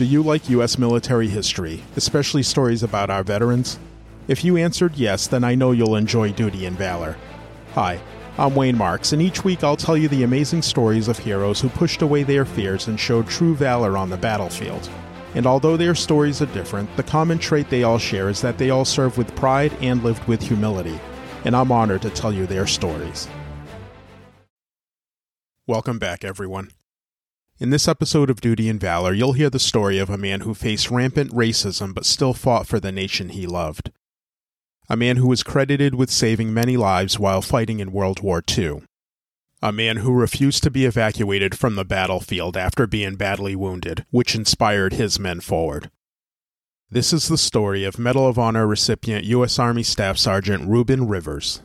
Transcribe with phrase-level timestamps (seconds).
[0.00, 0.78] Do you like U.S.
[0.78, 3.78] military history, especially stories about our veterans?
[4.28, 7.18] If you answered yes, then I know you'll enjoy Duty and Valor.
[7.74, 8.00] Hi,
[8.38, 11.68] I'm Wayne Marks, and each week I'll tell you the amazing stories of heroes who
[11.68, 14.88] pushed away their fears and showed true valor on the battlefield.
[15.34, 18.70] And although their stories are different, the common trait they all share is that they
[18.70, 20.98] all served with pride and lived with humility.
[21.44, 23.28] And I'm honored to tell you their stories.
[25.66, 26.70] Welcome back, everyone.
[27.60, 30.54] In this episode of Duty and Valor, you'll hear the story of a man who
[30.54, 33.92] faced rampant racism but still fought for the nation he loved.
[34.88, 38.84] A man who was credited with saving many lives while fighting in World War II.
[39.60, 44.34] A man who refused to be evacuated from the battlefield after being badly wounded, which
[44.34, 45.90] inspired his men forward.
[46.88, 49.58] This is the story of Medal of Honor recipient U.S.
[49.58, 51.60] Army Staff Sergeant Ruben Rivers.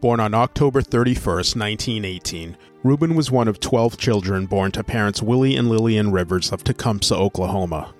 [0.00, 5.56] Born on October 31, 1918, Ruben was one of 12 children born to parents Willie
[5.56, 7.92] and Lillian Rivers of Tecumseh, Oklahoma.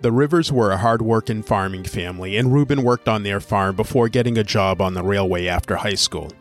[0.00, 4.38] The Rivers were a hard-working farming family, and Ruben worked on their farm before getting
[4.38, 6.32] a job on the railway after high school.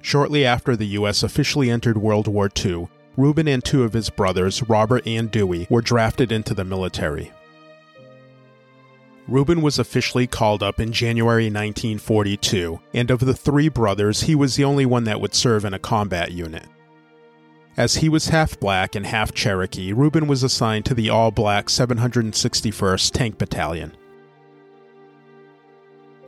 [0.00, 1.24] Shortly after the U.S.
[1.24, 5.82] officially entered World War II, Ruben and two of his brothers, Robert and Dewey, were
[5.82, 7.32] drafted into the military.
[9.26, 14.56] Ruben was officially called up in January 1942, and of the three brothers, he was
[14.56, 16.64] the only one that would serve in a combat unit.
[17.76, 21.66] As he was half black and half Cherokee, Ruben was assigned to the all black
[21.66, 23.96] 761st Tank Battalion.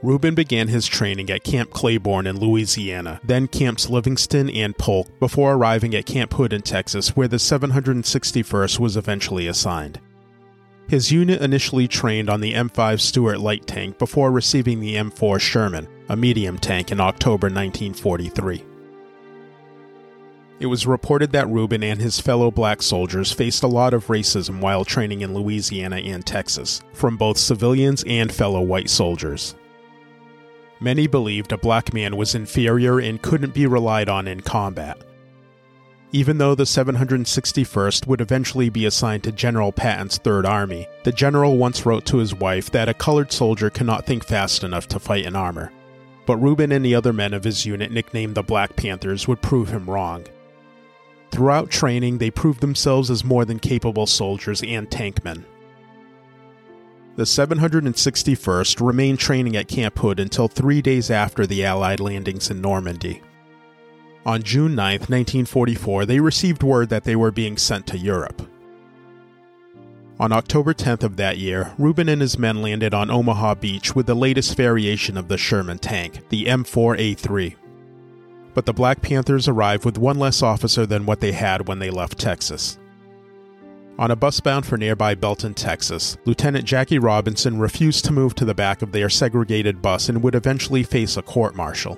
[0.02, 5.54] Ruben began his training at Camp Claiborne in Louisiana, then Camps Livingston and Polk, before
[5.54, 10.00] arriving at Camp Hood in Texas, where the 761st was eventually assigned.
[10.88, 15.88] His unit initially trained on the M5 Stuart light tank before receiving the M4 Sherman,
[16.08, 18.64] a medium tank, in October 1943.
[20.58, 24.60] It was reported that Ruben and his fellow black soldiers faced a lot of racism
[24.60, 29.56] while training in Louisiana and Texas, from both civilians and fellow white soldiers.
[30.78, 35.02] Many believed a black man was inferior and couldn't be relied on in combat.
[36.12, 41.58] Even though the 761st would eventually be assigned to General Patton's Third Army, the general
[41.58, 45.26] once wrote to his wife that a colored soldier cannot think fast enough to fight
[45.26, 45.72] in armor.
[46.24, 49.70] But Ruben and the other men of his unit, nicknamed the Black Panthers, would prove
[49.70, 50.24] him wrong.
[51.32, 55.44] Throughout training, they proved themselves as more than capable soldiers and tankmen.
[57.16, 62.60] The 761st remained training at Camp Hood until three days after the Allied landings in
[62.60, 63.22] Normandy.
[64.26, 68.42] On June 9, 1944, they received word that they were being sent to Europe.
[70.18, 74.06] On October 10th of that year, Ruben and his men landed on Omaha Beach with
[74.06, 77.54] the latest variation of the Sherman tank, the M4A3.
[78.52, 81.90] But the Black Panthers arrived with one less officer than what they had when they
[81.90, 82.80] left Texas.
[83.96, 88.44] On a bus bound for nearby Belton, Texas, Lieutenant Jackie Robinson refused to move to
[88.44, 91.96] the back of their segregated bus and would eventually face a court martial.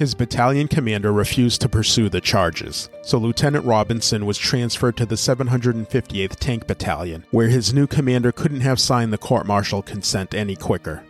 [0.00, 5.14] His battalion commander refused to pursue the charges, so Lieutenant Robinson was transferred to the
[5.14, 10.56] 758th Tank Battalion, where his new commander couldn't have signed the court martial consent any
[10.56, 11.02] quicker.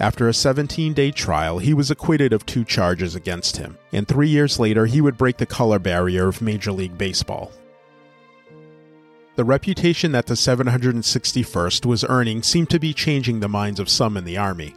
[0.00, 4.30] After a 17 day trial, he was acquitted of two charges against him, and three
[4.30, 7.52] years later, he would break the color barrier of Major League Baseball.
[9.36, 14.16] The reputation that the 761st was earning seemed to be changing the minds of some
[14.16, 14.74] in the Army.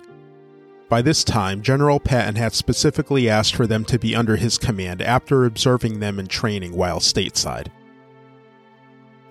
[0.88, 5.02] By this time, General Patton had specifically asked for them to be under his command
[5.02, 7.68] after observing them in training while stateside.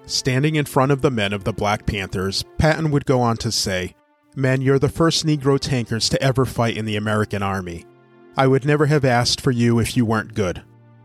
[0.07, 3.53] Standing in front of the men of the Black Panthers, Patton would go on to
[3.53, 3.95] say,
[4.37, 7.87] Men, you're the first Negro tankers to ever fight in the American Army.
[8.37, 10.63] I would never have asked for you if you weren't good.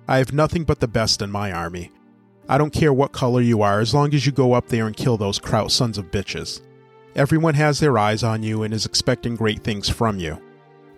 [0.08, 1.92] I have nothing but the best in my army.
[2.48, 4.98] I don't care what color you are as long as you go up there and
[4.98, 6.62] kill those Kraut sons of bitches.
[7.16, 10.40] Everyone has their eyes on you and is expecting great things from you.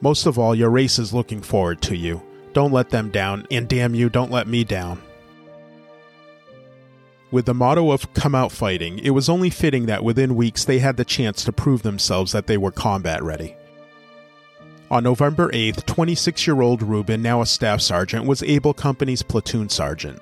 [0.02, 2.22] Most of all, your race is looking forward to you.
[2.54, 5.02] Don't let them down, and damn you, don't let me down.
[7.32, 10.80] With the motto of come out fighting, it was only fitting that within weeks they
[10.80, 13.56] had the chance to prove themselves that they were combat ready.
[14.90, 19.70] On November 8th, 26 year old Ruben, now a staff sergeant, was Able Company's platoon
[19.70, 20.22] sergeant.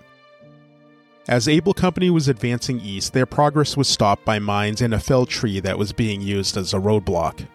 [1.27, 5.30] As Able Company was advancing east, their progress was stopped by mines and a felled
[5.30, 7.45] tree that was being used as a roadblock.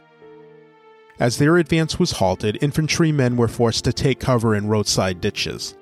[1.18, 5.76] As their advance was halted, infantrymen were forced to take cover in roadside ditches.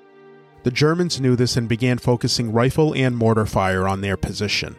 [0.63, 4.75] The Germans knew this and began focusing rifle and mortar fire on their position.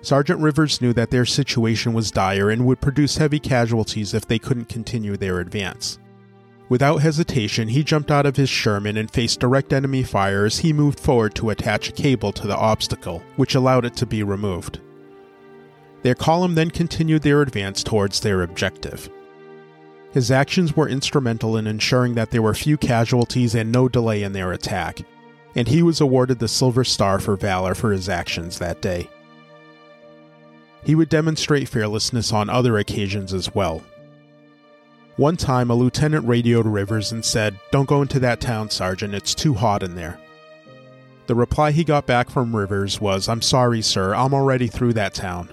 [0.00, 4.38] Sergeant Rivers knew that their situation was dire and would produce heavy casualties if they
[4.38, 5.98] couldn't continue their advance.
[6.68, 10.72] Without hesitation, he jumped out of his Sherman and faced direct enemy fire as he
[10.72, 14.80] moved forward to attach a cable to the obstacle, which allowed it to be removed.
[16.02, 19.08] Their column then continued their advance towards their objective.
[20.12, 24.32] His actions were instrumental in ensuring that there were few casualties and no delay in
[24.32, 25.00] their attack,
[25.54, 29.08] and he was awarded the Silver Star for valor for his actions that day.
[30.84, 33.82] He would demonstrate fearlessness on other occasions as well.
[35.18, 39.34] One time, a lieutenant radioed Rivers and said, Don't go into that town, Sergeant, it's
[39.34, 40.20] too hot in there.
[41.26, 45.14] The reply he got back from Rivers was, I'm sorry, sir, I'm already through that
[45.14, 45.48] town.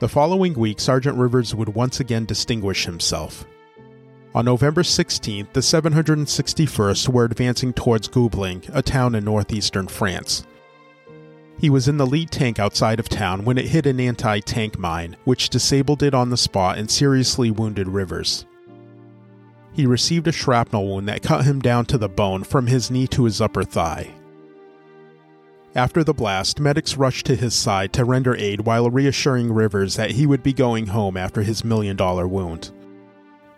[0.00, 3.44] The following week, Sergeant Rivers would once again distinguish himself.
[4.34, 10.46] On November 16th, the 761st were advancing towards Guebling, a town in northeastern France.
[11.62, 14.80] He was in the lead tank outside of town when it hit an anti tank
[14.80, 18.46] mine, which disabled it on the spot and seriously wounded Rivers.
[19.72, 23.06] He received a shrapnel wound that cut him down to the bone from his knee
[23.06, 24.10] to his upper thigh.
[25.76, 30.10] After the blast, medics rushed to his side to render aid while reassuring Rivers that
[30.10, 32.72] he would be going home after his million dollar wound.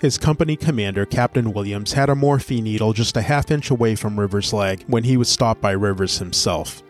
[0.03, 4.21] His company commander, Captain Williams, had a morphine needle just a half inch away from
[4.21, 6.83] Rivers' leg when he was stopped by Rivers himself.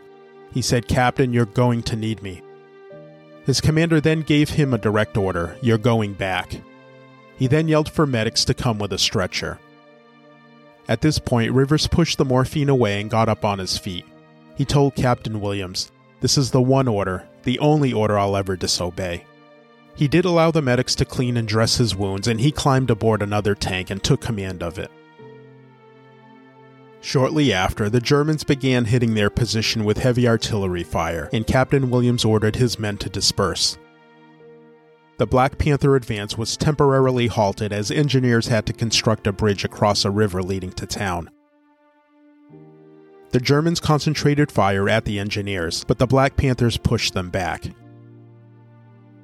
[0.55, 2.41] He said, Captain, you're going to need me.
[3.45, 6.61] His commander then gave him a direct order You're going back.
[7.37, 9.59] He then yelled for medics to come with a stretcher.
[10.87, 14.05] At this point, Rivers pushed the morphine away and got up on his feet.
[14.55, 15.91] He told Captain Williams,
[16.21, 19.25] This is the one order, the only order I'll ever disobey.
[19.97, 23.23] He did allow the medics to clean and dress his wounds, and he climbed aboard
[23.23, 24.91] another tank and took command of it.
[27.05, 32.25] Shortly after, the Germans began hitting their position with heavy artillery fire, and Captain Williams
[32.25, 33.77] ordered his men to disperse.
[35.19, 40.07] The Black Panther advance was temporarily halted as engineers had to construct a bridge across
[40.07, 41.29] a river leading to town.
[43.33, 47.67] The Germans concentrated fire at the engineers, but the Black Panthers pushed them back.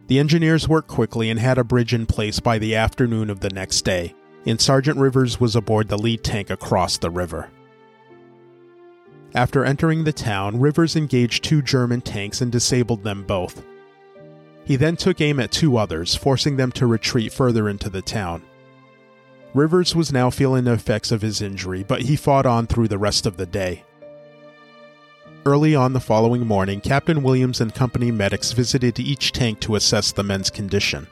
[0.09, 3.51] The engineers worked quickly and had a bridge in place by the afternoon of the
[3.51, 7.49] next day, and Sergeant Rivers was aboard the lead tank across the river.
[9.35, 13.63] After entering the town, Rivers engaged two German tanks and disabled them both.
[14.65, 18.43] He then took aim at two others, forcing them to retreat further into the town.
[19.55, 22.99] Rivers was now feeling the effects of his injury, but he fought on through the
[22.99, 23.85] rest of the day.
[25.47, 30.13] Early on the following morning, Captain Williams and company medics visited each tank to assess
[30.13, 31.07] the men's condition.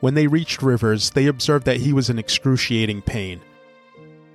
[0.00, 3.40] When they reached Rivers, they observed that he was in excruciating pain,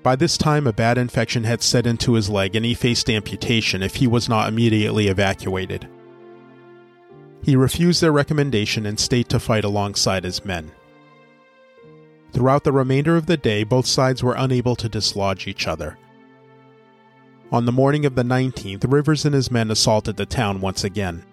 [0.03, 3.83] by this time, a bad infection had set into his leg and he faced amputation
[3.83, 5.88] if he was not immediately evacuated.
[7.44, 10.71] He refused their recommendation and stayed to fight alongside his men.
[12.33, 15.98] Throughout the remainder of the day, both sides were unable to dislodge each other.
[17.51, 21.24] On the morning of the 19th, Rivers and his men assaulted the town once again.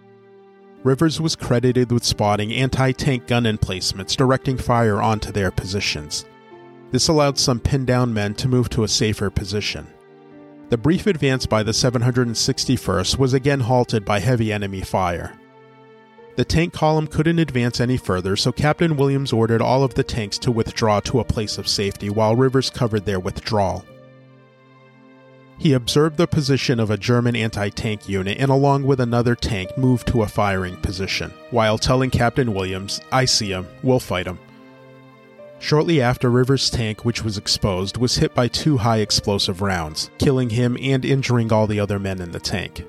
[0.83, 6.25] Rivers was credited with spotting anti tank gun emplacements directing fire onto their positions.
[6.91, 9.87] This allowed some pinned down men to move to a safer position.
[10.71, 15.39] The brief advance by the 761st was again halted by heavy enemy fire.
[16.37, 20.39] The tank column couldn't advance any further, so Captain Williams ordered all of the tanks
[20.39, 23.85] to withdraw to a place of safety while Rivers covered their withdrawal.
[25.59, 29.77] He observed the position of a German anti tank unit and, along with another tank,
[29.77, 34.39] moved to a firing position, while telling Captain Williams, I see him, we'll fight him.
[35.61, 40.51] Shortly after, Rivers' tank, which was exposed, was hit by two high explosive rounds, killing
[40.51, 42.87] him and injuring all the other men in the tank.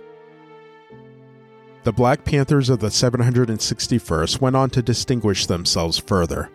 [1.83, 6.51] The Black Panthers of the 761st went on to distinguish themselves further.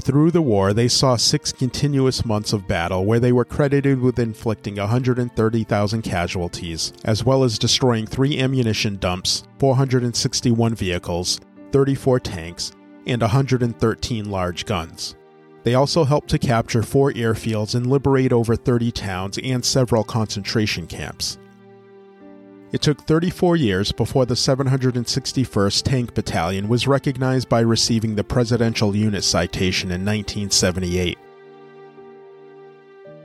[0.00, 4.18] Through the war, they saw six continuous months of battle where they were credited with
[4.18, 11.40] inflicting 130,000 casualties, as well as destroying three ammunition dumps, 461 vehicles,
[11.72, 12.72] 34 tanks,
[13.06, 15.14] and 113 large guns.
[15.64, 20.86] They also helped to capture four airfields and liberate over 30 towns and several concentration
[20.86, 21.38] camps.
[22.72, 28.96] It took 34 years before the 761st Tank Battalion was recognized by receiving the Presidential
[28.96, 31.18] Unit Citation in 1978.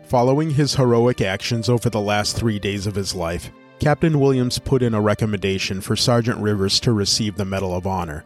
[0.03, 4.81] Following his heroic actions over the last three days of his life, Captain Williams put
[4.81, 8.25] in a recommendation for Sergeant Rivers to receive the Medal of Honor,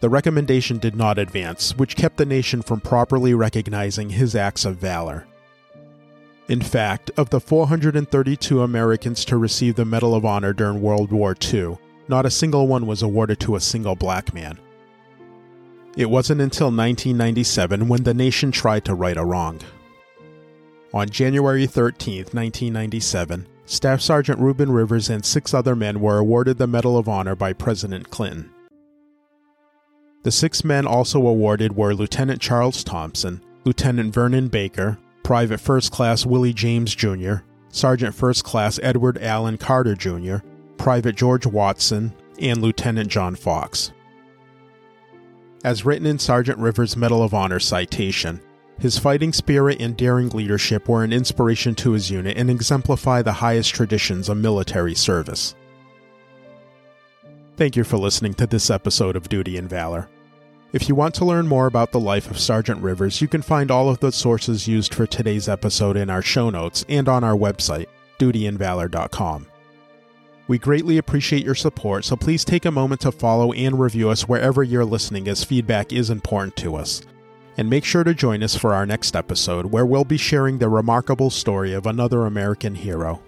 [0.00, 4.76] the recommendation did not advance, which kept the nation from properly recognizing his acts of
[4.76, 5.26] valor.
[6.48, 11.34] In fact, of the 432 Americans to receive the Medal of Honor during World War
[11.52, 14.58] II, not a single one was awarded to a single black man.
[15.96, 19.60] It wasn't until 1997 when the nation tried to right a wrong.
[20.92, 26.68] On January 13, 1997, Staff Sergeant Ruben Rivers and six other men were awarded the
[26.68, 28.52] Medal of Honor by President Clinton.
[30.26, 36.26] The six men also awarded were Lieutenant Charles Thompson, Lieutenant Vernon Baker, Private First Class
[36.26, 37.34] Willie James Jr.,
[37.68, 40.38] Sergeant First Class Edward Allen Carter Jr.,
[40.78, 43.92] Private George Watson, and Lieutenant John Fox.
[45.62, 48.40] As written in Sergeant Rivers' Medal of Honor citation,
[48.80, 53.34] his fighting spirit and daring leadership were an inspiration to his unit and exemplify the
[53.34, 55.54] highest traditions of military service.
[57.56, 60.08] Thank you for listening to this episode of Duty and Valor.
[60.72, 63.70] If you want to learn more about the life of Sergeant Rivers, you can find
[63.70, 67.36] all of the sources used for today's episode in our show notes and on our
[67.36, 67.86] website,
[68.18, 69.46] dutyandvalor.com.
[70.48, 74.28] We greatly appreciate your support, so please take a moment to follow and review us
[74.28, 77.02] wherever you're listening, as feedback is important to us.
[77.56, 80.68] And make sure to join us for our next episode, where we'll be sharing the
[80.68, 83.22] remarkable story of another American hero.